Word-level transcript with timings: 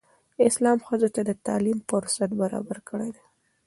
اسلام 0.47 0.77
ښځو 0.87 1.07
ته 1.15 1.21
د 1.29 1.31
تعلیم 1.45 1.79
فرصت 1.89 2.29
برابر 2.41 2.77
کړی 2.89 3.09
دی. 3.15 3.23